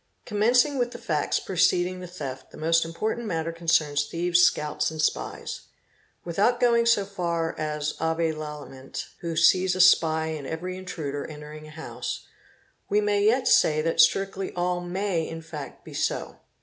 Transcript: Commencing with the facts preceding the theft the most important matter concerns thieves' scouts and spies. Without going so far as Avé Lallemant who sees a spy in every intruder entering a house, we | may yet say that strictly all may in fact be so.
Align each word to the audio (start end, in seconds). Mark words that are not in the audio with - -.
Commencing 0.25 0.79
with 0.79 0.89
the 0.89 0.97
facts 0.97 1.39
preceding 1.39 1.99
the 1.99 2.07
theft 2.07 2.49
the 2.49 2.57
most 2.57 2.83
important 2.85 3.27
matter 3.27 3.51
concerns 3.51 4.03
thieves' 4.05 4.41
scouts 4.41 4.89
and 4.89 4.99
spies. 4.99 5.61
Without 6.25 6.59
going 6.59 6.87
so 6.87 7.05
far 7.05 7.53
as 7.59 7.93
Avé 7.97 8.33
Lallemant 8.35 9.05
who 9.19 9.35
sees 9.35 9.75
a 9.75 9.79
spy 9.79 10.29
in 10.29 10.47
every 10.47 10.75
intruder 10.75 11.23
entering 11.27 11.67
a 11.67 11.69
house, 11.69 12.25
we 12.89 12.99
| 12.99 12.99
may 12.99 13.23
yet 13.23 13.47
say 13.47 13.79
that 13.79 14.01
strictly 14.01 14.51
all 14.55 14.81
may 14.81 15.27
in 15.27 15.39
fact 15.43 15.85
be 15.85 15.93
so. 15.93 16.37